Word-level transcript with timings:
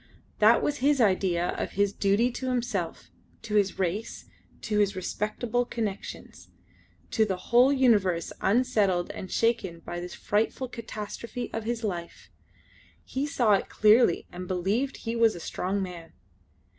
That 0.39 0.63
was 0.63 0.77
his 0.77 0.99
idea 0.99 1.49
of 1.59 1.73
his 1.73 1.93
duty 1.93 2.31
to 2.31 2.49
himself 2.49 3.11
to 3.43 3.53
his 3.53 3.77
race 3.77 4.25
to 4.61 4.79
his 4.79 4.95
respectable 4.95 5.63
connections; 5.63 6.49
to 7.11 7.23
the 7.23 7.35
whole 7.37 7.71
universe 7.71 8.33
unsettled 8.41 9.11
and 9.11 9.29
shaken 9.31 9.81
by 9.81 9.99
this 9.99 10.15
frightful 10.15 10.69
catastrophe 10.69 11.51
of 11.53 11.65
his 11.65 11.83
life. 11.83 12.31
He 13.03 13.27
saw 13.27 13.53
it 13.53 13.69
clearly 13.69 14.25
and 14.31 14.47
believed 14.47 14.97
he 14.97 15.15
was 15.15 15.35
a 15.35 15.39
strong 15.39 15.83
man. 15.83 16.13